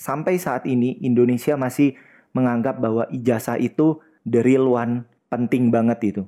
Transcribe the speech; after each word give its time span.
sampai 0.00 0.40
saat 0.40 0.64
ini 0.64 0.96
Indonesia 1.04 1.60
masih 1.60 1.92
menganggap 2.32 2.80
bahwa 2.80 3.04
ijazah 3.12 3.60
itu 3.60 4.00
the 4.24 4.40
real 4.40 4.72
one, 4.72 5.04
penting 5.28 5.68
banget 5.68 6.16
itu. 6.16 6.22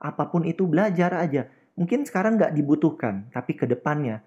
Apa 0.00 0.32
pun 0.32 0.48
itu 0.48 0.64
belajar 0.64 1.12
aja. 1.12 1.52
Mungkin 1.76 2.08
sekarang 2.08 2.40
nggak 2.40 2.56
dibutuhkan, 2.56 3.28
tapi 3.28 3.52
ke 3.52 3.68
depannya 3.68 4.24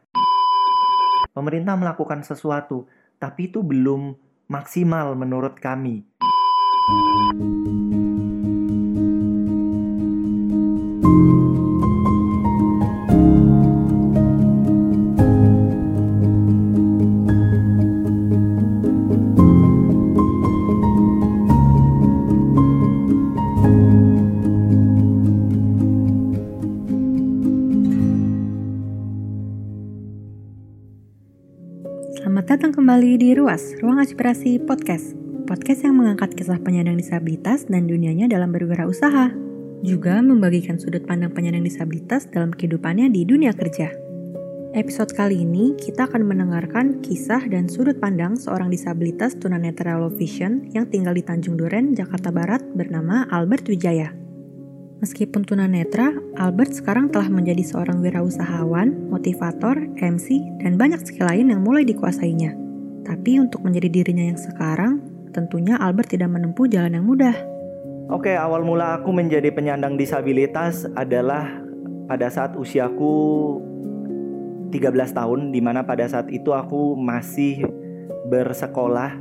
pemerintah 1.31 1.79
melakukan 1.79 2.21
sesuatu, 2.27 2.87
tapi 3.15 3.47
itu 3.51 3.63
belum 3.63 4.15
maksimal 4.51 5.15
menurut 5.15 5.57
kami. 5.57 6.03
Kembali 32.91 33.23
di 33.23 33.31
Ruas, 33.39 33.79
Ruang 33.79 34.03
Aspirasi 34.03 34.59
Podcast. 34.67 35.15
Podcast 35.47 35.87
yang 35.87 35.95
mengangkat 35.95 36.35
kisah 36.35 36.59
penyandang 36.59 36.99
disabilitas 36.99 37.63
dan 37.63 37.87
dunianya 37.87 38.27
dalam 38.27 38.51
berwirausaha. 38.51 39.31
Juga 39.79 40.19
membagikan 40.19 40.75
sudut 40.75 40.99
pandang 41.07 41.31
penyandang 41.31 41.63
disabilitas 41.63 42.27
dalam 42.27 42.51
kehidupannya 42.51 43.07
di 43.07 43.23
dunia 43.23 43.55
kerja. 43.55 43.95
Episode 44.75 45.15
kali 45.15 45.39
ini 45.39 45.71
kita 45.79 46.11
akan 46.11 46.35
mendengarkan 46.35 46.99
kisah 46.99 47.39
dan 47.47 47.71
sudut 47.71 47.95
pandang 47.95 48.35
seorang 48.35 48.67
disabilitas 48.67 49.39
tunanetra 49.39 49.95
low 49.95 50.11
vision 50.11 50.67
yang 50.75 50.83
tinggal 50.91 51.15
di 51.15 51.23
Tanjung 51.23 51.55
Duren, 51.55 51.95
Jakarta 51.95 52.27
Barat 52.27 52.59
bernama 52.75 53.23
Albert 53.31 53.71
Wijaya. 53.71 54.11
Meskipun 54.99 55.47
tunanetra, 55.47 56.11
Albert 56.35 56.75
sekarang 56.75 57.07
telah 57.07 57.31
menjadi 57.31 57.63
seorang 57.63 58.03
wirausahawan, 58.03 59.07
motivator, 59.07 59.79
MC, 59.95 60.43
dan 60.59 60.75
banyak 60.75 60.99
skill 61.07 61.31
lain 61.31 61.55
yang 61.55 61.63
mulai 61.63 61.87
dikuasainya. 61.87 62.70
Tapi 63.01 63.41
untuk 63.41 63.65
menjadi 63.65 63.89
dirinya 63.89 64.29
yang 64.29 64.39
sekarang, 64.39 65.01
tentunya 65.33 65.79
Albert 65.79 66.13
tidak 66.13 66.29
menempuh 66.29 66.69
jalan 66.69 66.93
yang 66.93 67.05
mudah. 67.07 67.33
Oke, 68.11 68.35
awal 68.35 68.67
mula 68.67 68.99
aku 68.99 69.15
menjadi 69.15 69.49
penyandang 69.55 69.95
disabilitas 69.95 70.83
adalah 70.99 71.47
pada 72.11 72.27
saat 72.27 72.59
usiaku 72.59 73.15
13 74.69 75.15
tahun, 75.15 75.55
di 75.55 75.63
mana 75.63 75.87
pada 75.87 76.03
saat 76.11 76.27
itu 76.27 76.51
aku 76.51 76.99
masih 76.99 77.63
bersekolah, 78.27 79.15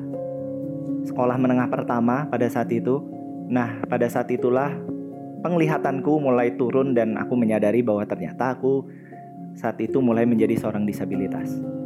sekolah 1.07 1.37
menengah 1.39 1.71
pertama 1.71 2.27
pada 2.27 2.51
saat 2.51 2.71
itu. 2.75 2.99
Nah, 3.51 3.83
pada 3.87 4.11
saat 4.11 4.27
itulah 4.31 4.75
penglihatanku 5.41 6.21
mulai 6.21 6.55
turun 6.55 6.93
dan 6.93 7.15
aku 7.15 7.39
menyadari 7.39 7.83
bahwa 7.83 8.03
ternyata 8.05 8.59
aku 8.59 8.87
saat 9.55 9.79
itu 9.83 9.99
mulai 9.99 10.27
menjadi 10.27 10.59
seorang 10.59 10.87
disabilitas. 10.87 11.80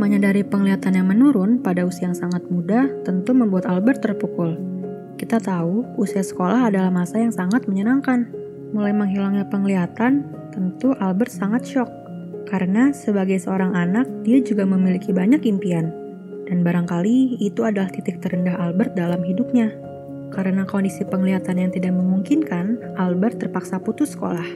Menyadari 0.00 0.40
penglihatan 0.40 0.96
yang 0.96 1.12
menurun 1.12 1.60
pada 1.60 1.84
usia 1.84 2.08
yang 2.08 2.16
sangat 2.16 2.40
muda 2.48 2.88
tentu 3.04 3.36
membuat 3.36 3.68
Albert 3.68 4.00
terpukul. 4.00 4.56
Kita 5.20 5.36
tahu 5.36 5.84
usia 6.00 6.24
sekolah 6.24 6.72
adalah 6.72 6.88
masa 6.88 7.20
yang 7.20 7.28
sangat 7.28 7.68
menyenangkan. 7.68 8.32
Mulai 8.72 8.96
menghilangnya 8.96 9.44
penglihatan, 9.52 10.24
tentu 10.56 10.96
Albert 10.96 11.28
sangat 11.36 11.68
shock. 11.68 11.92
Karena 12.48 12.96
sebagai 12.96 13.36
seorang 13.44 13.76
anak, 13.76 14.08
dia 14.24 14.40
juga 14.40 14.64
memiliki 14.64 15.12
banyak 15.12 15.44
impian. 15.44 15.92
Dan 16.48 16.64
barangkali 16.64 17.36
itu 17.36 17.60
adalah 17.68 17.92
titik 17.92 18.24
terendah 18.24 18.56
Albert 18.56 18.96
dalam 18.96 19.20
hidupnya. 19.20 19.68
Karena 20.32 20.64
kondisi 20.64 21.04
penglihatan 21.04 21.60
yang 21.60 21.76
tidak 21.76 21.92
memungkinkan, 21.92 22.96
Albert 22.96 23.44
terpaksa 23.44 23.76
putus 23.76 24.16
sekolah. 24.16 24.48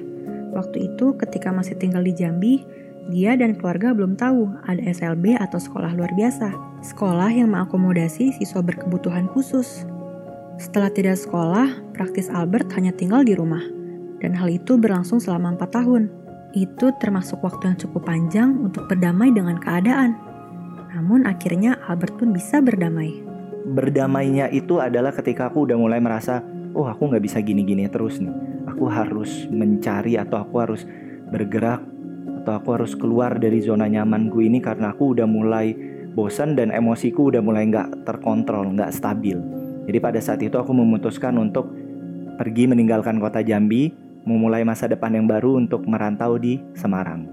Waktu 0.56 0.88
itu 0.88 1.12
ketika 1.20 1.52
masih 1.52 1.76
tinggal 1.76 2.00
di 2.00 2.16
Jambi, 2.16 2.64
dia 3.12 3.36
dan 3.36 3.56
keluarga 3.58 3.92
belum 3.92 4.16
tahu 4.16 4.48
ada 4.64 4.80
SLB 4.80 5.36
atau 5.36 5.60
sekolah 5.60 5.92
luar 5.92 6.12
biasa. 6.16 6.52
Sekolah 6.80 7.28
yang 7.28 7.52
mengakomodasi 7.52 8.36
siswa 8.40 8.64
berkebutuhan 8.64 9.28
khusus. 9.32 9.84
Setelah 10.56 10.88
tidak 10.88 11.20
sekolah, 11.20 11.68
praktis 11.92 12.32
Albert 12.32 12.72
hanya 12.78 12.94
tinggal 12.96 13.26
di 13.26 13.36
rumah. 13.36 13.60
Dan 14.24 14.32
hal 14.32 14.48
itu 14.48 14.80
berlangsung 14.80 15.20
selama 15.20 15.58
4 15.60 15.68
tahun. 15.68 16.02
Itu 16.56 16.94
termasuk 17.02 17.44
waktu 17.44 17.74
yang 17.74 17.78
cukup 17.82 18.08
panjang 18.08 18.56
untuk 18.62 18.88
berdamai 18.88 19.34
dengan 19.34 19.60
keadaan. 19.60 20.16
Namun 20.94 21.26
akhirnya 21.26 21.76
Albert 21.90 22.16
pun 22.16 22.30
bisa 22.30 22.62
berdamai 22.62 23.34
berdamainya 23.64 24.52
itu 24.52 24.76
adalah 24.76 25.08
ketika 25.16 25.48
aku 25.48 25.64
udah 25.64 25.80
mulai 25.80 25.96
merasa 25.96 26.44
oh 26.76 26.84
aku 26.84 27.08
nggak 27.08 27.24
bisa 27.24 27.40
gini-gini 27.40 27.88
terus 27.88 28.20
nih 28.20 28.32
aku 28.68 28.84
harus 28.92 29.48
mencari 29.48 30.20
atau 30.20 30.44
aku 30.44 30.54
harus 30.60 30.84
bergerak 31.32 31.80
atau 32.44 32.60
aku 32.60 32.68
harus 32.76 32.92
keluar 32.92 33.40
dari 33.40 33.64
zona 33.64 33.88
nyamanku 33.88 34.44
ini? 34.44 34.60
Karena 34.60 34.92
aku 34.92 35.16
udah 35.16 35.24
mulai 35.24 35.72
bosan 36.12 36.54
dan 36.54 36.68
emosiku 36.70 37.32
udah 37.32 37.40
mulai 37.40 37.64
nggak 37.72 38.04
terkontrol 38.04 38.76
nggak 38.76 38.92
stabil. 38.92 39.40
Jadi 39.88 39.98
pada 39.98 40.20
saat 40.20 40.44
itu 40.44 40.54
aku 40.60 40.76
memutuskan 40.76 41.40
untuk 41.40 41.72
pergi 42.36 42.68
meninggalkan 42.68 43.16
kota 43.16 43.40
Jambi 43.40 43.88
memulai 44.28 44.64
masa 44.64 44.84
depan 44.88 45.16
yang 45.16 45.24
baru 45.24 45.56
untuk 45.56 45.88
merantau 45.88 46.36
di 46.36 46.60
Semarang. 46.76 47.24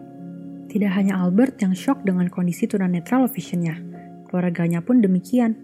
Tidak 0.72 0.92
hanya 0.96 1.20
Albert 1.20 1.60
yang 1.60 1.76
shock 1.76 2.08
dengan 2.08 2.32
kondisi 2.32 2.64
tunanetra 2.64 3.28
visionnya 3.28 3.92
keluarganya 4.32 4.80
pun 4.80 5.04
demikian. 5.04 5.60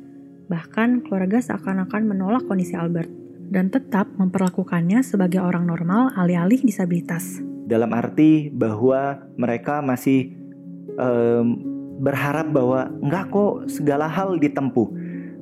Bahkan 0.52 1.08
keluarga 1.08 1.40
seakan-akan 1.40 2.04
menolak 2.04 2.44
kondisi 2.44 2.76
Albert 2.76 3.08
dan 3.48 3.72
tetap 3.72 4.12
memperlakukannya 4.20 5.00
sebagai 5.00 5.40
orang 5.40 5.64
normal 5.64 6.12
alih-alih 6.20 6.60
disabilitas. 6.68 7.47
Dalam 7.68 7.92
arti 7.92 8.48
bahwa 8.48 9.20
mereka 9.36 9.84
masih 9.84 10.32
um, 10.96 11.60
berharap 12.00 12.48
bahwa 12.56 12.88
enggak 13.04 13.28
kok 13.28 13.68
segala 13.68 14.08
hal 14.08 14.40
ditempuh. 14.40 14.88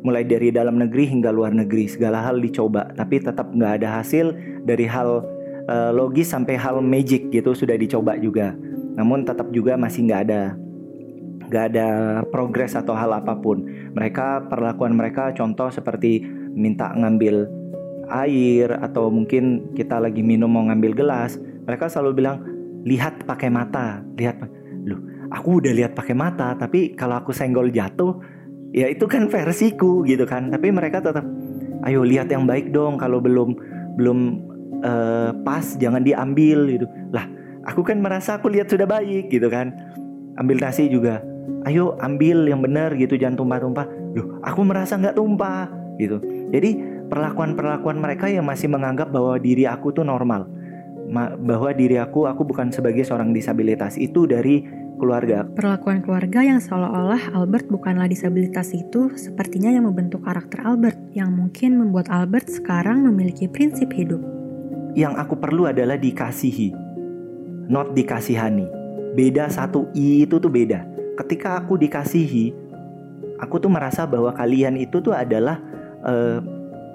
Mulai 0.05 0.21
dari 0.25 0.53
dalam 0.53 0.77
negeri 0.77 1.09
hingga 1.09 1.33
luar 1.33 1.53
negeri, 1.53 1.89
segala 1.89 2.21
hal 2.21 2.37
dicoba, 2.37 2.93
tapi 2.93 3.21
tetap 3.21 3.49
nggak 3.49 3.81
ada 3.81 4.01
hasil 4.01 4.37
dari 4.61 4.85
hal 4.85 5.25
uh, 5.65 5.91
logis 5.93 6.29
sampai 6.29 6.57
hal 6.57 6.77
magic 6.81 7.33
gitu 7.33 7.57
sudah 7.57 7.73
dicoba 7.73 8.13
juga. 8.17 8.53
Namun 8.97 9.25
tetap 9.25 9.49
juga 9.49 9.73
masih 9.77 10.05
nggak 10.05 10.21
ada 10.29 10.41
gak 11.49 11.73
ada 11.73 11.89
progres 12.33 12.73
atau 12.73 12.97
hal 12.97 13.13
apa 13.13 13.37
pun. 13.37 13.65
Mereka 13.93 14.49
perlakuan 14.49 14.97
mereka 14.97 15.29
contoh 15.37 15.69
seperti 15.69 16.25
minta 16.55 16.89
ngambil 16.93 17.45
air 18.09 18.69
atau 18.81 19.09
mungkin 19.09 19.73
kita 19.73 19.97
lagi 19.97 20.21
minum 20.21 20.49
mau 20.49 20.65
ngambil 20.69 20.93
gelas, 20.93 21.37
mereka 21.65 21.91
selalu 21.91 22.23
bilang 22.23 22.37
lihat 22.85 23.25
pakai 23.25 23.49
mata, 23.49 24.01
lihat. 24.15 24.41
Loh, 24.85 25.01
aku 25.33 25.61
udah 25.61 25.73
lihat 25.73 25.97
pakai 25.97 26.13
mata, 26.13 26.53
tapi 26.53 26.93
kalau 26.93 27.17
aku 27.19 27.33
senggol 27.33 27.73
jatuh, 27.73 28.21
ya 28.71 28.89
itu 28.89 29.09
kan 29.09 29.27
versiku 29.27 30.05
gitu 30.05 30.23
kan. 30.29 30.53
Tapi 30.53 30.69
mereka 30.69 31.01
tetap, 31.01 31.25
ayo 31.89 32.05
lihat 32.05 32.29
yang 32.29 32.45
baik 32.45 32.69
dong. 32.69 33.01
Kalau 33.01 33.17
belum 33.17 33.57
belum 33.97 34.19
uh, 34.85 35.31
pas, 35.41 35.65
jangan 35.81 36.05
diambil 36.05 36.69
gitu. 36.69 36.85
Lah, 37.09 37.25
aku 37.65 37.81
kan 37.81 37.97
merasa 37.97 38.37
aku 38.37 38.53
lihat 38.53 38.69
sudah 38.69 38.85
baik 38.85 39.33
gitu 39.33 39.49
kan. 39.49 39.73
Ambil 40.37 40.59
nasi 40.61 40.91
juga, 40.91 41.23
ayo 41.65 41.97
ambil 42.01 42.45
yang 42.45 42.61
benar 42.61 42.93
gitu 42.93 43.17
jangan 43.17 43.41
tumpah-tumpah 43.41 43.85
loh 44.13 44.39
aku 44.45 44.61
merasa 44.61 44.97
nggak 44.97 45.17
tumpah 45.17 45.69
gitu 45.97 46.21
jadi 46.53 47.01
perlakuan-perlakuan 47.09 47.97
mereka 47.97 48.29
yang 48.29 48.45
masih 48.45 48.69
menganggap 48.69 49.09
bahwa 49.09 49.37
diri 49.41 49.65
aku 49.65 49.93
tuh 49.93 50.05
normal 50.05 50.49
bahwa 51.39 51.69
diri 51.75 52.01
aku 52.01 52.25
aku 52.25 52.41
bukan 52.45 52.73
sebagai 52.73 53.05
seorang 53.05 53.31
disabilitas. 53.31 53.95
Itu 53.99 54.25
dari 54.25 54.65
keluarga. 54.95 55.43
Perlakuan 55.43 56.01
keluarga 56.01 56.41
yang 56.41 56.63
seolah-olah 56.63 57.35
Albert 57.35 57.67
bukanlah 57.67 58.07
disabilitas 58.07 58.71
itu 58.71 59.11
sepertinya 59.19 59.69
yang 59.69 59.85
membentuk 59.85 60.23
karakter 60.23 60.63
Albert 60.63 60.97
yang 61.11 61.35
mungkin 61.35 61.77
membuat 61.77 62.07
Albert 62.07 62.47
sekarang 62.47 63.03
memiliki 63.03 63.45
prinsip 63.51 63.91
hidup. 63.91 64.23
Yang 64.95 65.13
aku 65.19 65.35
perlu 65.35 65.67
adalah 65.67 65.99
dikasihi 65.99 66.85
not 67.67 67.93
dikasihani. 67.93 68.67
Beda 69.15 69.47
satu 69.49 69.89
i 69.95 70.25
itu 70.25 70.37
tuh 70.37 70.51
beda. 70.51 70.83
Ketika 71.15 71.63
aku 71.63 71.79
dikasihi, 71.79 72.51
aku 73.39 73.55
tuh 73.63 73.71
merasa 73.71 74.03
bahwa 74.03 74.35
kalian 74.35 74.75
itu 74.75 74.99
tuh 74.99 75.15
adalah 75.15 75.59
uh, 76.03 76.39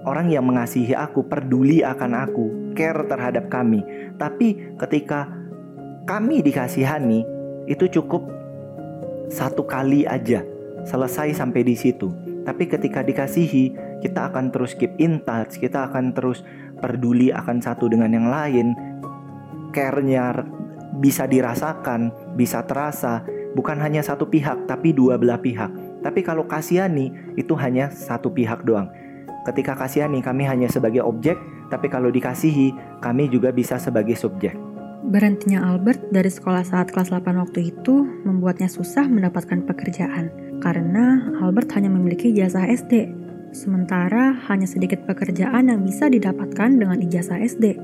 orang 0.05 0.33
yang 0.33 0.47
mengasihi 0.47 0.97
aku, 0.97 1.27
peduli 1.27 1.85
akan 1.85 2.13
aku, 2.17 2.45
care 2.73 3.05
terhadap 3.09 3.53
kami. 3.53 3.85
Tapi 4.17 4.77
ketika 4.81 5.29
kami 6.09 6.41
dikasihani, 6.41 7.25
itu 7.69 7.87
cukup 8.01 8.27
satu 9.31 9.63
kali 9.63 10.09
aja, 10.09 10.43
selesai 10.89 11.37
sampai 11.37 11.63
di 11.63 11.77
situ. 11.77 12.11
Tapi 12.43 12.67
ketika 12.67 13.05
dikasihi, 13.05 13.77
kita 14.01 14.33
akan 14.33 14.49
terus 14.49 14.73
keep 14.75 14.97
in 14.97 15.21
touch, 15.23 15.61
kita 15.61 15.93
akan 15.93 16.17
terus 16.17 16.43
peduli 16.81 17.29
akan 17.31 17.61
satu 17.61 17.87
dengan 17.87 18.11
yang 18.11 18.27
lain. 18.27 18.73
Care-nya 19.71 20.35
bisa 20.99 21.29
dirasakan, 21.31 22.11
bisa 22.35 22.65
terasa, 22.67 23.23
bukan 23.55 23.79
hanya 23.79 24.03
satu 24.03 24.27
pihak 24.27 24.67
tapi 24.67 24.95
dua 24.95 25.19
belah 25.19 25.39
pihak 25.39 25.71
Tapi 26.01 26.21
kalau 26.23 26.47
kasihani 26.47 27.35
itu 27.37 27.53
hanya 27.55 27.93
satu 27.93 28.33
pihak 28.33 28.65
doang. 28.65 28.89
Ketika 29.51 29.75
kasihani 29.75 30.23
kami 30.23 30.47
hanya 30.47 30.71
sebagai 30.71 31.03
objek, 31.03 31.35
tapi 31.75 31.91
kalau 31.91 32.07
dikasihi 32.07 32.71
kami 33.03 33.27
juga 33.27 33.51
bisa 33.51 33.83
sebagai 33.83 34.15
subjek. 34.15 34.55
Berhentinya 35.11 35.75
Albert 35.75 36.15
dari 36.15 36.31
sekolah 36.31 36.63
saat 36.63 36.95
kelas 36.95 37.11
8 37.11 37.35
waktu 37.35 37.75
itu 37.75 38.07
membuatnya 38.23 38.71
susah 38.71 39.11
mendapatkan 39.11 39.67
pekerjaan 39.67 40.31
karena 40.63 41.35
Albert 41.43 41.75
hanya 41.75 41.91
memiliki 41.91 42.31
ijazah 42.31 42.63
SD. 42.63 43.11
Sementara 43.51 44.39
hanya 44.47 44.71
sedikit 44.71 45.03
pekerjaan 45.11 45.67
yang 45.67 45.83
bisa 45.83 46.07
didapatkan 46.07 46.71
dengan 46.71 47.03
ijazah 47.03 47.43
SD. 47.43 47.75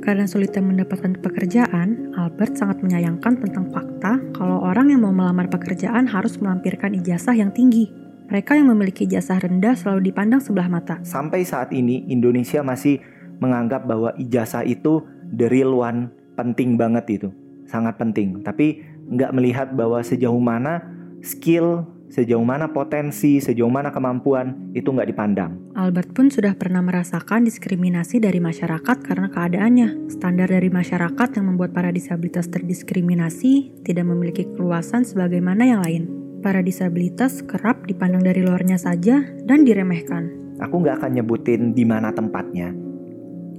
Karena 0.00 0.24
sulitnya 0.24 0.64
mendapatkan 0.64 1.20
pekerjaan, 1.20 2.16
Albert 2.16 2.56
sangat 2.56 2.80
menyayangkan 2.80 3.44
tentang 3.44 3.68
fakta 3.68 4.16
kalau 4.32 4.64
orang 4.64 4.88
yang 4.88 5.04
mau 5.04 5.12
melamar 5.12 5.52
pekerjaan 5.52 6.08
harus 6.08 6.40
melampirkan 6.40 6.96
ijazah 6.96 7.36
yang 7.36 7.52
tinggi. 7.52 7.99
Mereka 8.30 8.54
yang 8.54 8.70
memiliki 8.70 9.10
ijazah 9.10 9.42
rendah 9.42 9.74
selalu 9.74 10.14
dipandang 10.14 10.38
sebelah 10.38 10.70
mata. 10.70 11.02
Sampai 11.02 11.42
saat 11.42 11.74
ini, 11.74 12.06
Indonesia 12.06 12.62
masih 12.62 13.02
menganggap 13.42 13.90
bahwa 13.90 14.14
ijazah 14.14 14.62
itu 14.62 15.02
the 15.34 15.50
real 15.50 15.74
one, 15.74 16.14
penting 16.38 16.78
banget 16.78 17.20
itu. 17.20 17.28
Sangat 17.66 17.98
penting. 17.98 18.46
Tapi 18.46 18.86
nggak 19.10 19.34
melihat 19.34 19.68
bahwa 19.74 19.98
sejauh 19.98 20.38
mana 20.38 20.78
skill 21.26 21.82
sejauh 22.10 22.42
mana 22.42 22.66
potensi, 22.74 23.38
sejauh 23.38 23.70
mana 23.70 23.94
kemampuan 23.94 24.74
itu 24.74 24.90
nggak 24.90 25.14
dipandang. 25.14 25.54
Albert 25.78 26.10
pun 26.10 26.26
sudah 26.28 26.58
pernah 26.58 26.82
merasakan 26.82 27.46
diskriminasi 27.46 28.18
dari 28.18 28.42
masyarakat 28.42 28.98
karena 29.06 29.30
keadaannya. 29.30 30.10
Standar 30.10 30.50
dari 30.50 30.68
masyarakat 30.68 31.28
yang 31.38 31.54
membuat 31.54 31.70
para 31.70 31.94
disabilitas 31.94 32.50
terdiskriminasi 32.50 33.86
tidak 33.86 34.10
memiliki 34.10 34.44
keluasan 34.50 35.06
sebagaimana 35.06 35.62
yang 35.62 35.80
lain. 35.86 36.29
Para 36.40 36.64
disabilitas 36.64 37.44
kerap 37.44 37.84
dipandang 37.84 38.24
dari 38.24 38.40
luarnya 38.40 38.80
saja 38.80 39.20
dan 39.44 39.60
diremehkan. 39.60 40.56
Aku 40.64 40.80
nggak 40.80 41.04
akan 41.04 41.20
nyebutin 41.20 41.76
di 41.76 41.84
mana 41.84 42.16
tempatnya. 42.16 42.72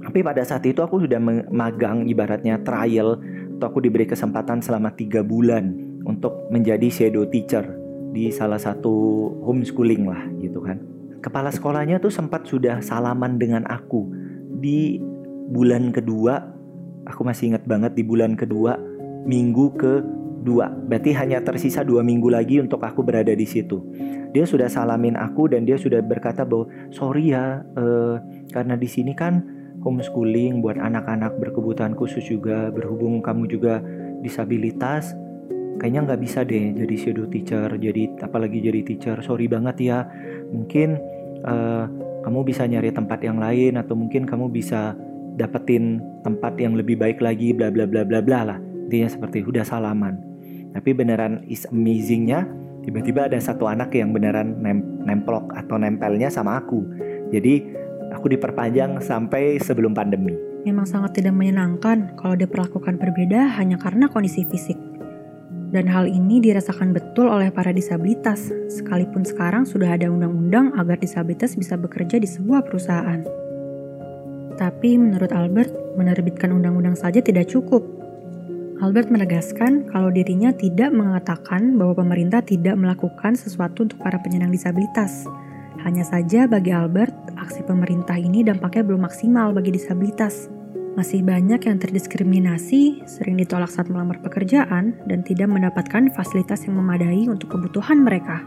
Tapi 0.02 0.18
pada 0.26 0.42
saat 0.42 0.66
itu 0.66 0.82
aku 0.82 1.06
sudah 1.06 1.22
magang 1.46 2.10
ibaratnya 2.10 2.58
trial 2.66 3.22
atau 3.54 3.66
aku 3.70 3.78
diberi 3.86 4.02
kesempatan 4.02 4.58
selama 4.58 4.90
tiga 4.98 5.22
bulan 5.22 5.70
untuk 6.02 6.50
menjadi 6.50 6.90
shadow 6.90 7.22
teacher 7.30 7.62
di 8.10 8.34
salah 8.34 8.58
satu 8.58 9.30
homeschooling 9.46 10.02
lah 10.02 10.26
gitu 10.42 10.58
kan. 10.58 10.82
Kepala 11.22 11.54
sekolahnya 11.54 12.02
tuh 12.02 12.10
sempat 12.10 12.50
sudah 12.50 12.82
salaman 12.82 13.38
dengan 13.38 13.62
aku 13.70 14.10
di 14.58 14.98
bulan 15.54 15.94
kedua. 15.94 16.50
Aku 17.06 17.22
masih 17.22 17.54
ingat 17.54 17.62
banget 17.62 17.94
di 17.94 18.02
bulan 18.02 18.34
kedua 18.34 18.74
minggu 19.22 19.70
ke 19.78 20.02
dua. 20.42 20.68
Berarti 20.68 21.14
hanya 21.14 21.38
tersisa 21.40 21.86
dua 21.86 22.02
minggu 22.02 22.28
lagi 22.28 22.58
untuk 22.58 22.82
aku 22.82 23.06
berada 23.06 23.32
di 23.32 23.46
situ. 23.46 23.80
Dia 24.34 24.44
sudah 24.44 24.66
salamin 24.66 25.14
aku 25.14 25.48
dan 25.48 25.62
dia 25.64 25.78
sudah 25.78 26.02
berkata 26.02 26.42
bahwa 26.42 26.66
sorry 26.90 27.32
ya 27.32 27.62
uh, 27.78 28.18
karena 28.50 28.74
di 28.74 28.88
sini 28.90 29.14
kan 29.14 29.40
homeschooling 29.82 30.62
buat 30.62 30.78
anak-anak 30.78 31.36
berkebutuhan 31.42 31.94
khusus 31.98 32.22
juga 32.26 32.70
berhubung 32.70 33.20
kamu 33.20 33.50
juga 33.50 33.82
disabilitas 34.22 35.12
kayaknya 35.82 36.06
nggak 36.06 36.20
bisa 36.22 36.46
deh 36.46 36.70
jadi 36.78 36.94
shadow 36.94 37.26
teacher 37.26 37.66
jadi 37.74 38.02
apalagi 38.22 38.62
jadi 38.62 38.80
teacher 38.86 39.18
sorry 39.26 39.50
banget 39.50 39.76
ya 39.82 40.06
mungkin 40.54 40.96
uh, 41.42 41.90
kamu 42.22 42.46
bisa 42.46 42.62
nyari 42.70 42.94
tempat 42.94 43.18
yang 43.26 43.42
lain 43.42 43.74
atau 43.74 43.98
mungkin 43.98 44.22
kamu 44.22 44.46
bisa 44.54 44.94
dapetin 45.34 45.98
tempat 46.22 46.54
yang 46.62 46.78
lebih 46.78 46.94
baik 46.94 47.18
lagi 47.18 47.50
bla 47.50 47.74
bla 47.74 47.88
bla 47.88 48.06
bla 48.06 48.22
bla 48.22 48.40
lah 48.54 48.58
intinya 48.86 49.10
seperti 49.10 49.42
udah 49.42 49.66
salaman 49.66 50.31
tapi 50.72 50.96
beneran 50.96 51.44
is 51.48 51.68
amazingnya 51.68 52.48
tiba-tiba 52.82 53.30
ada 53.30 53.38
satu 53.38 53.70
anak 53.70 53.94
yang 53.94 54.10
beneran 54.10 54.58
nem 54.58 54.82
nemplok 55.06 55.52
atau 55.54 55.78
nempelnya 55.78 56.28
sama 56.28 56.58
aku 56.58 56.82
jadi 57.30 57.62
aku 58.12 58.32
diperpanjang 58.32 58.98
sampai 59.00 59.60
sebelum 59.62 59.94
pandemi 59.94 60.34
memang 60.66 60.84
sangat 60.84 61.22
tidak 61.22 61.36
menyenangkan 61.36 62.16
kalau 62.18 62.34
diperlakukan 62.34 62.98
berbeda 62.98 63.56
hanya 63.56 63.78
karena 63.78 64.10
kondisi 64.10 64.42
fisik 64.48 64.76
dan 65.72 65.88
hal 65.88 66.04
ini 66.04 66.36
dirasakan 66.36 66.92
betul 66.92 67.32
oleh 67.32 67.48
para 67.48 67.72
disabilitas, 67.72 68.52
sekalipun 68.68 69.24
sekarang 69.24 69.64
sudah 69.64 69.96
ada 69.96 70.12
undang-undang 70.12 70.76
agar 70.76 71.00
disabilitas 71.00 71.56
bisa 71.56 71.80
bekerja 71.80 72.20
di 72.20 72.28
sebuah 72.28 72.60
perusahaan. 72.68 73.24
Tapi 74.60 75.00
menurut 75.00 75.32
Albert, 75.32 75.72
menerbitkan 75.96 76.52
undang-undang 76.52 76.92
saja 76.92 77.24
tidak 77.24 77.48
cukup. 77.48 78.01
Albert 78.82 79.14
menegaskan 79.14 79.86
kalau 79.94 80.10
dirinya 80.10 80.50
tidak 80.50 80.90
mengatakan 80.90 81.78
bahwa 81.78 82.02
pemerintah 82.02 82.42
tidak 82.42 82.74
melakukan 82.74 83.38
sesuatu 83.38 83.86
untuk 83.86 84.02
para 84.02 84.18
penyandang 84.18 84.50
disabilitas. 84.50 85.22
Hanya 85.86 86.02
saja 86.02 86.50
bagi 86.50 86.74
Albert, 86.74 87.14
aksi 87.38 87.62
pemerintah 87.62 88.18
ini 88.18 88.42
dampaknya 88.42 88.82
belum 88.82 89.06
maksimal 89.06 89.54
bagi 89.54 89.70
disabilitas. 89.70 90.50
Masih 90.98 91.22
banyak 91.22 91.62
yang 91.62 91.78
terdiskriminasi, 91.78 93.06
sering 93.06 93.38
ditolak 93.38 93.70
saat 93.70 93.86
melamar 93.86 94.18
pekerjaan, 94.18 94.98
dan 95.06 95.22
tidak 95.22 95.46
mendapatkan 95.46 96.10
fasilitas 96.18 96.66
yang 96.66 96.74
memadai 96.82 97.30
untuk 97.30 97.54
kebutuhan 97.54 98.02
mereka. 98.02 98.42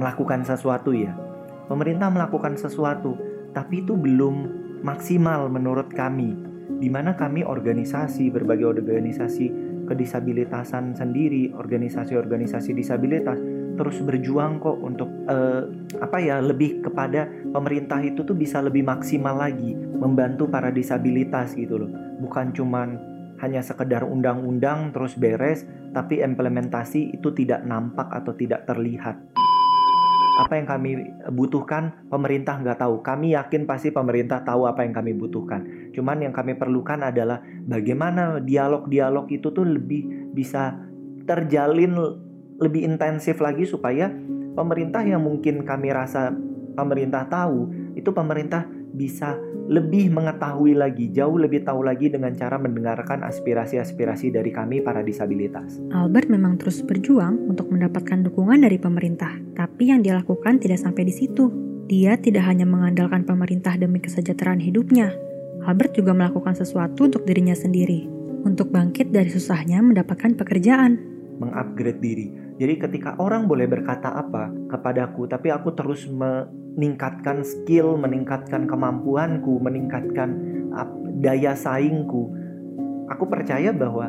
Melakukan 0.00 0.40
sesuatu 0.40 0.96
ya, 0.96 1.12
pemerintah 1.68 2.08
melakukan 2.08 2.56
sesuatu, 2.56 3.12
tapi 3.52 3.84
itu 3.84 3.92
belum 3.92 4.48
maksimal 4.80 5.52
menurut 5.52 5.92
kami. 5.92 6.56
Di 6.76 6.92
mana 6.92 7.16
kami 7.16 7.40
organisasi, 7.40 8.28
berbagai 8.28 8.68
organisasi 8.68 9.65
kedisabilitasan 9.86 10.98
sendiri, 10.98 11.54
organisasi-organisasi 11.54 12.74
disabilitas, 12.74 13.38
terus 13.78 14.02
berjuang 14.02 14.58
kok 14.58 14.76
untuk 14.82 15.08
uh, 15.30 15.70
apa 16.02 16.18
ya 16.18 16.42
lebih 16.42 16.82
kepada 16.82 17.30
pemerintah 17.54 18.02
itu 18.02 18.26
tuh 18.26 18.34
bisa 18.34 18.60
lebih 18.60 18.82
maksimal 18.82 19.38
lagi 19.38 19.72
membantu 19.74 20.50
para 20.50 20.74
disabilitas 20.74 21.54
gitu 21.54 21.86
loh. 21.86 21.90
Bukan 22.20 22.50
cuman 22.52 23.16
hanya 23.40 23.60
sekedar 23.60 24.02
undang-undang 24.04 24.96
terus 24.96 25.12
beres 25.14 25.68
tapi 25.92 26.24
implementasi 26.24 27.16
itu 27.16 27.32
tidak 27.36 27.64
nampak 27.68 28.08
atau 28.08 28.32
tidak 28.32 28.64
terlihat 28.64 29.20
apa 30.36 30.60
yang 30.60 30.68
kami 30.68 30.90
butuhkan 31.32 32.06
pemerintah 32.12 32.60
nggak 32.60 32.84
tahu. 32.84 33.00
Kami 33.00 33.32
yakin 33.32 33.64
pasti 33.64 33.88
pemerintah 33.88 34.44
tahu 34.44 34.68
apa 34.68 34.84
yang 34.84 34.92
kami 34.92 35.16
butuhkan. 35.16 35.90
Cuman 35.96 36.20
yang 36.20 36.36
kami 36.36 36.52
perlukan 36.60 37.00
adalah 37.00 37.40
bagaimana 37.64 38.38
dialog-dialog 38.44 39.32
itu 39.32 39.48
tuh 39.48 39.64
lebih 39.64 40.32
bisa 40.36 40.76
terjalin 41.24 41.96
lebih 42.60 42.84
intensif 42.84 43.40
lagi 43.40 43.64
supaya 43.64 44.12
pemerintah 44.56 45.04
yang 45.04 45.24
mungkin 45.24 45.64
kami 45.64 45.92
rasa 45.92 46.32
pemerintah 46.76 47.24
tahu 47.28 47.72
itu 47.96 48.12
pemerintah 48.12 48.68
bisa 48.92 49.36
lebih 49.66 50.14
mengetahui 50.14 50.78
lagi, 50.78 51.10
jauh 51.10 51.34
lebih 51.36 51.66
tahu 51.66 51.82
lagi 51.82 52.06
dengan 52.06 52.30
cara 52.34 52.56
mendengarkan 52.56 53.26
aspirasi-aspirasi 53.26 54.30
dari 54.30 54.54
kami 54.54 54.78
para 54.82 55.02
disabilitas. 55.02 55.82
Albert 55.90 56.30
memang 56.30 56.58
terus 56.58 56.82
berjuang 56.86 57.50
untuk 57.50 57.70
mendapatkan 57.74 58.22
dukungan 58.26 58.62
dari 58.62 58.78
pemerintah, 58.78 59.34
tapi 59.58 59.90
yang 59.90 60.06
dia 60.06 60.18
lakukan 60.18 60.62
tidak 60.62 60.78
sampai 60.78 61.06
di 61.06 61.14
situ. 61.14 61.50
Dia 61.86 62.18
tidak 62.18 62.46
hanya 62.46 62.66
mengandalkan 62.66 63.22
pemerintah 63.22 63.78
demi 63.78 64.02
kesejahteraan 64.02 64.58
hidupnya, 64.58 65.14
Albert 65.66 65.98
juga 65.98 66.14
melakukan 66.14 66.54
sesuatu 66.54 67.10
untuk 67.10 67.26
dirinya 67.26 67.54
sendiri, 67.58 68.06
untuk 68.46 68.70
bangkit 68.70 69.10
dari 69.10 69.26
susahnya 69.26 69.82
mendapatkan 69.82 70.38
pekerjaan. 70.38 70.94
Mengupgrade 71.42 71.98
diri, 71.98 72.30
jadi 72.56 72.80
ketika 72.80 73.20
orang 73.20 73.44
boleh 73.44 73.68
berkata 73.68 74.16
apa 74.16 74.48
kepadaku, 74.72 75.28
tapi 75.28 75.52
aku 75.52 75.76
terus 75.76 76.08
meningkatkan 76.08 77.44
skill, 77.44 78.00
meningkatkan 78.00 78.64
kemampuanku, 78.64 79.60
meningkatkan 79.60 80.40
daya 81.20 81.52
saingku, 81.52 82.32
aku 83.12 83.24
percaya 83.28 83.76
bahwa 83.76 84.08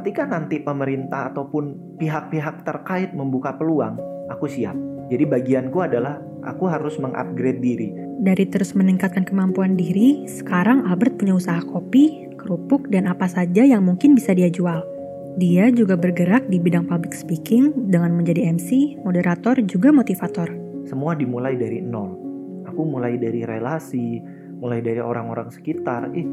ketika 0.00 0.24
nanti 0.24 0.64
pemerintah 0.64 1.28
ataupun 1.32 1.96
pihak-pihak 2.00 2.64
terkait 2.64 3.12
membuka 3.12 3.52
peluang, 3.52 4.00
aku 4.32 4.48
siap. 4.48 4.76
Jadi 5.12 5.24
bagianku 5.28 5.76
adalah 5.84 6.16
aku 6.48 6.64
harus 6.72 6.96
mengupgrade 6.96 7.60
diri. 7.60 7.92
Dari 8.16 8.48
terus 8.48 8.72
meningkatkan 8.72 9.28
kemampuan 9.28 9.76
diri, 9.76 10.24
sekarang 10.24 10.88
Albert 10.88 11.20
punya 11.20 11.36
usaha 11.36 11.60
kopi, 11.60 12.32
kerupuk, 12.40 12.88
dan 12.88 13.04
apa 13.04 13.28
saja 13.28 13.62
yang 13.68 13.84
mungkin 13.84 14.16
bisa 14.16 14.32
dia 14.32 14.48
jual. 14.48 14.95
Dia 15.36 15.68
juga 15.68 16.00
bergerak 16.00 16.48
di 16.48 16.56
bidang 16.56 16.88
public 16.88 17.12
speaking 17.12 17.92
dengan 17.92 18.16
menjadi 18.16 18.56
MC, 18.56 18.96
moderator, 19.04 19.60
juga 19.68 19.92
motivator. 19.92 20.48
Semua 20.88 21.12
dimulai 21.12 21.60
dari 21.60 21.84
nol. 21.84 22.16
Aku 22.64 22.88
mulai 22.88 23.20
dari 23.20 23.44
relasi, 23.44 24.16
mulai 24.56 24.80
dari 24.80 24.96
orang-orang 24.96 25.52
sekitar. 25.52 26.08
Ih, 26.16 26.24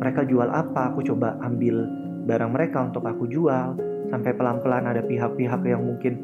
mereka 0.00 0.24
jual 0.24 0.48
apa? 0.48 0.96
Aku 0.96 1.04
coba 1.04 1.36
ambil 1.44 1.84
barang 2.24 2.56
mereka 2.56 2.88
untuk 2.88 3.04
aku 3.04 3.28
jual. 3.28 3.76
Sampai 4.08 4.32
pelan-pelan 4.32 4.88
ada 4.88 5.04
pihak-pihak 5.04 5.60
yang 5.68 5.84
mungkin 5.84 6.16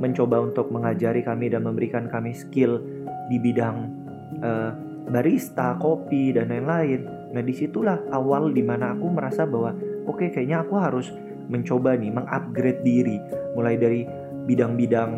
mencoba 0.00 0.40
untuk 0.40 0.72
mengajari 0.72 1.20
kami 1.20 1.52
dan 1.52 1.68
memberikan 1.68 2.08
kami 2.08 2.32
skill 2.32 2.80
di 3.28 3.36
bidang 3.36 3.92
uh, 4.40 4.72
barista, 5.12 5.76
kopi, 5.76 6.32
dan 6.32 6.48
lain-lain. 6.48 7.04
Nah 7.36 7.44
di 7.44 7.52
situlah 7.52 8.00
awal 8.16 8.48
di 8.48 8.64
mana 8.64 8.96
aku 8.96 9.12
merasa 9.12 9.44
bahwa 9.44 9.76
oke 10.08 10.24
okay, 10.24 10.28
kayaknya 10.32 10.64
aku 10.64 10.80
harus 10.80 11.12
mencoba 11.48 11.96
nih 11.96 12.10
mengupgrade 12.12 12.80
diri 12.82 13.18
mulai 13.54 13.76
dari 13.76 14.02
bidang-bidang 14.44 15.10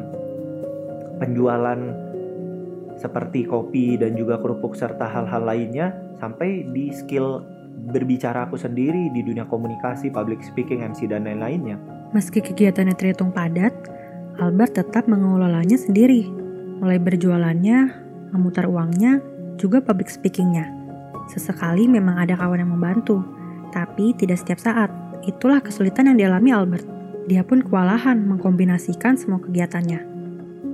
penjualan 1.19 1.81
seperti 2.97 3.45
kopi 3.45 4.01
dan 4.01 4.17
juga 4.17 4.41
kerupuk 4.41 4.73
serta 4.73 5.05
hal-hal 5.05 5.45
lainnya 5.45 5.93
sampai 6.17 6.65
di 6.73 6.93
skill 6.93 7.45
berbicara 7.93 8.49
aku 8.49 8.57
sendiri 8.57 9.13
di 9.13 9.21
dunia 9.21 9.45
komunikasi, 9.45 10.09
public 10.09 10.41
speaking, 10.41 10.81
MC 10.81 11.07
dan 11.07 11.29
lain-lainnya. 11.29 11.77
Meski 12.17 12.41
kegiatannya 12.41 12.97
terhitung 12.97 13.31
padat, 13.31 13.73
Albert 14.41 14.81
tetap 14.81 15.05
mengelolanya 15.05 15.77
sendiri. 15.77 16.25
Mulai 16.81 16.97
berjualannya, 17.01 17.79
memutar 18.33 18.65
uangnya, 18.65 19.21
juga 19.61 19.85
public 19.85 20.09
speakingnya. 20.09 20.73
Sesekali 21.29 21.85
memang 21.89 22.17
ada 22.17 22.37
kawan 22.37 22.65
yang 22.65 22.73
membantu, 22.73 23.21
tapi 23.73 24.17
tidak 24.17 24.41
setiap 24.41 24.61
saat. 24.61 24.91
Itulah 25.27 25.59
kesulitan 25.59 26.07
yang 26.07 26.23
dialami 26.23 26.55
Albert. 26.55 26.87
Dia 27.27 27.43
pun 27.43 27.59
kewalahan 27.59 28.23
mengkombinasikan 28.31 29.19
semua 29.19 29.43
kegiatannya. 29.43 29.99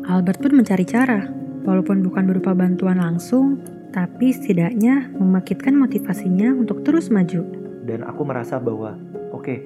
Albert 0.05 0.45
pun 0.45 0.53
mencari 0.53 0.85
cara, 0.85 1.25
walaupun 1.65 2.05
bukan 2.05 2.29
berupa 2.29 2.53
bantuan 2.53 3.01
langsung, 3.01 3.65
tapi 3.97 4.29
setidaknya 4.29 5.09
memakitkan 5.17 5.73
motivasinya 5.73 6.53
untuk 6.53 6.85
terus 6.85 7.09
maju. 7.09 7.41
Dan 7.89 8.05
aku 8.05 8.29
merasa 8.29 8.61
bahwa, 8.61 9.01
oke, 9.33 9.41
okay, 9.41 9.59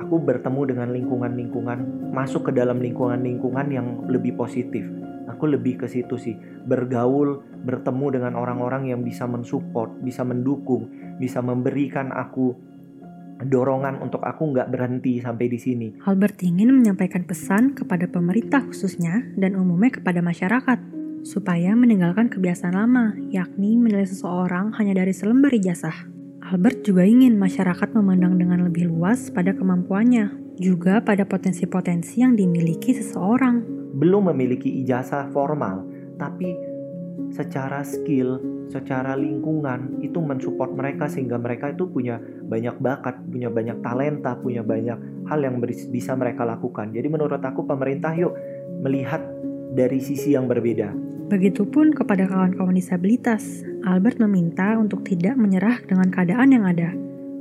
aku 0.00 0.16
bertemu 0.16 0.72
dengan 0.72 0.88
lingkungan-lingkungan, 0.96 2.08
masuk 2.08 2.48
ke 2.48 2.52
dalam 2.56 2.80
lingkungan-lingkungan 2.80 3.68
yang 3.68 4.08
lebih 4.08 4.40
positif. 4.40 4.88
Aku 5.28 5.52
lebih 5.52 5.84
ke 5.84 5.86
situ 5.86 6.16
sih, 6.16 6.40
bergaul, 6.64 7.44
bertemu 7.60 8.06
dengan 8.16 8.32
orang-orang 8.40 8.88
yang 8.88 9.04
bisa 9.04 9.28
mensupport, 9.28 9.92
bisa 10.00 10.24
mendukung, 10.24 10.88
bisa 11.20 11.44
memberikan 11.44 12.08
aku 12.08 12.69
dorongan 13.46 14.02
untuk 14.02 14.20
aku 14.20 14.52
nggak 14.52 14.68
berhenti 14.68 15.20
sampai 15.22 15.46
di 15.48 15.58
sini. 15.60 15.88
Albert 16.04 16.40
ingin 16.44 16.74
menyampaikan 16.74 17.24
pesan 17.24 17.72
kepada 17.72 18.10
pemerintah 18.10 18.64
khususnya 18.66 19.24
dan 19.36 19.56
umumnya 19.56 20.00
kepada 20.00 20.20
masyarakat 20.20 20.78
supaya 21.20 21.76
meninggalkan 21.76 22.32
kebiasaan 22.32 22.76
lama, 22.76 23.12
yakni 23.28 23.76
menilai 23.76 24.08
seseorang 24.08 24.72
hanya 24.80 25.04
dari 25.04 25.12
selembar 25.12 25.52
ijazah. 25.52 26.08
Albert 26.40 26.82
juga 26.82 27.04
ingin 27.04 27.36
masyarakat 27.36 27.92
memandang 27.92 28.40
dengan 28.40 28.64
lebih 28.64 28.88
luas 28.88 29.28
pada 29.28 29.52
kemampuannya, 29.52 30.56
juga 30.56 31.04
pada 31.04 31.28
potensi-potensi 31.28 32.24
yang 32.24 32.34
dimiliki 32.34 32.96
seseorang. 32.96 33.62
Belum 33.94 34.32
memiliki 34.32 34.80
ijazah 34.80 35.28
formal, 35.30 35.84
tapi 36.16 36.69
secara 37.30 37.84
skill, 37.84 38.40
secara 38.70 39.14
lingkungan 39.18 39.98
itu 40.02 40.18
mensupport 40.18 40.70
mereka 40.74 41.10
sehingga 41.10 41.36
mereka 41.36 41.74
itu 41.74 41.86
punya 41.90 42.18
banyak 42.22 42.76
bakat, 42.78 43.18
punya 43.28 43.50
banyak 43.50 43.78
talenta, 43.82 44.38
punya 44.38 44.62
banyak 44.62 44.98
hal 45.26 45.38
yang 45.42 45.58
bisa 45.64 46.14
mereka 46.14 46.46
lakukan. 46.46 46.94
Jadi 46.94 47.06
menurut 47.10 47.42
aku 47.42 47.66
pemerintah 47.66 48.14
yuk 48.14 48.34
melihat 48.82 49.22
dari 49.74 49.98
sisi 50.02 50.34
yang 50.34 50.50
berbeda. 50.50 50.90
Begitupun 51.30 51.94
kepada 51.94 52.26
kawan-kawan 52.26 52.74
disabilitas, 52.74 53.62
Albert 53.86 54.18
meminta 54.18 54.74
untuk 54.74 55.06
tidak 55.06 55.38
menyerah 55.38 55.78
dengan 55.86 56.10
keadaan 56.10 56.50
yang 56.50 56.66
ada. 56.66 56.90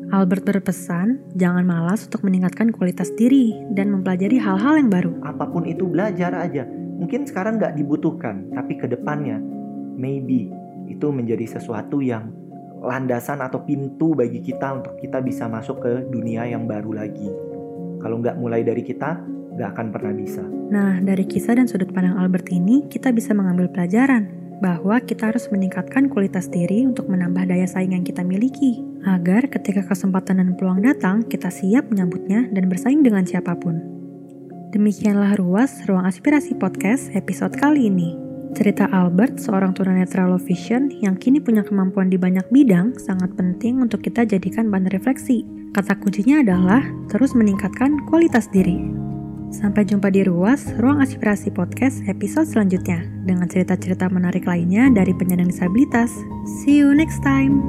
Albert 0.09 0.45
berpesan, 0.45 1.21
jangan 1.38 1.65
malas 1.65 2.05
untuk 2.05 2.25
meningkatkan 2.25 2.74
kualitas 2.74 3.13
diri 3.13 3.53
dan 3.74 3.93
mempelajari 3.93 4.41
hal-hal 4.41 4.77
yang 4.77 4.89
baru. 4.89 5.13
Apa 5.25 5.50
pun 5.50 5.65
itu 5.65 5.86
belajar 5.86 6.33
aja. 6.33 6.65
Mungkin 6.69 7.29
sekarang 7.29 7.62
nggak 7.62 7.77
dibutuhkan, 7.77 8.50
tapi 8.53 8.77
ke 8.77 8.89
depannya 8.89 9.41
maybe 10.00 10.48
itu 10.88 11.12
menjadi 11.12 11.60
sesuatu 11.60 12.00
yang 12.00 12.32
landasan 12.79 13.44
atau 13.44 13.60
pintu 13.68 14.15
bagi 14.15 14.39
kita 14.39 14.79
untuk 14.79 14.96
kita 14.96 15.20
bisa 15.20 15.51
masuk 15.51 15.84
ke 15.84 15.91
dunia 16.08 16.48
yang 16.48 16.63
baru 16.63 17.03
lagi. 17.03 17.27
Kalau 18.00 18.24
nggak 18.24 18.39
mulai 18.39 18.63
dari 18.63 18.79
kita, 18.79 19.20
nggak 19.60 19.70
akan 19.75 19.88
pernah 19.91 20.13
bisa. 20.15 20.44
Nah, 20.72 21.03
dari 21.03 21.27
kisah 21.27 21.60
dan 21.60 21.68
sudut 21.68 21.91
pandang 21.91 22.15
Albert 22.15 22.48
ini, 22.56 22.88
kita 22.88 23.12
bisa 23.12 23.36
mengambil 23.36 23.68
pelajaran 23.68 24.32
bahwa 24.63 25.00
kita 25.03 25.32
harus 25.32 25.51
meningkatkan 25.51 26.08
kualitas 26.08 26.48
diri 26.48 26.88
untuk 26.88 27.12
menambah 27.12 27.48
daya 27.48 27.68
saing 27.68 27.96
yang 27.96 28.08
kita 28.08 28.24
miliki, 28.24 28.79
agar 29.03 29.48
ketika 29.51 29.84
kesempatan 29.84 30.39
dan 30.39 30.56
peluang 30.56 30.79
datang, 30.84 31.27
kita 31.27 31.51
siap 31.51 31.91
menyambutnya 31.91 32.48
dan 32.56 32.72
bersaing 32.72 33.03
dengan 33.03 33.27
siapa 33.27 33.56
pun. 33.60 33.79
Demikianlah 34.72 35.36
ruas 35.36 35.84
ruang 35.89 36.06
aspirasi 36.08 36.56
podcast 36.56 37.12
episode 37.18 37.58
kali 37.58 37.91
ini. 37.91 38.28
Cerita 38.50 38.89
Albert, 38.89 39.38
seorang 39.38 39.77
tunanetra 39.77 40.25
low 40.25 40.41
vision 40.41 40.89
yang 40.89 41.13
kini 41.22 41.38
punya 41.38 41.62
kemampuan 41.62 42.10
di 42.10 42.18
banyak 42.18 42.50
bidang, 42.50 42.98
sangat 42.98 43.29
penting 43.38 43.77
untuk 43.77 44.01
kita 44.01 44.25
jadikan 44.25 44.74
bahan 44.74 44.89
refleksi. 44.89 45.46
Kata 45.70 45.94
kuncinya 46.01 46.41
adalah 46.41 46.82
terus 47.13 47.38
meningkatkan 47.38 48.10
kualitas 48.10 48.50
diri. 48.50 48.89
Sampai 49.50 49.86
jumpa 49.86 50.13
di 50.13 50.25
Ruas, 50.25 50.65
Ruang 50.77 51.01
Aspirasi 51.01 51.50
Podcast 51.50 52.06
episode 52.06 52.46
selanjutnya 52.46 53.01
dengan 53.25 53.50
cerita-cerita 53.50 54.10
menarik 54.10 54.46
lainnya 54.46 54.89
dari 54.94 55.13
penyandang 55.13 55.50
disabilitas. 55.50 56.10
See 56.62 56.77
you 56.82 56.94
next 56.94 57.22
time. 57.25 57.62